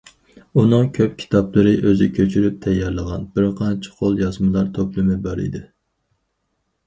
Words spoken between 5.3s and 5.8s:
ئىدى.